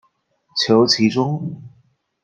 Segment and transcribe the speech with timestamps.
[0.57, 1.61] 求其中